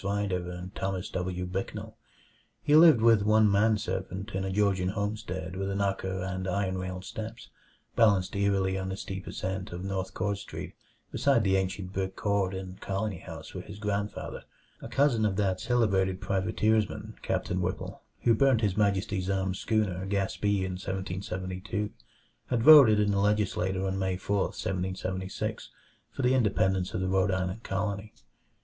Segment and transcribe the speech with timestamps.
[0.03, 1.45] Rider and Thomas W.
[1.45, 1.95] Bicknell.
[2.63, 7.05] He lived with one man servant in a Georgian homestead with knocker and iron railed
[7.05, 7.49] steps,
[7.95, 10.73] balanced eerily on the steep ascent of North Court Street
[11.11, 14.41] beside the ancient brick court and colony house where his grandfather
[14.81, 20.65] a cousin of that celebrated privateersman, Captain Whipple, who burnt His Majesty's armed schooner Gaspee
[20.65, 21.91] in 1772
[22.47, 25.69] had voted in the legislature on May 4, 1776,
[26.09, 28.13] for the independence of the Rhode Island Colony.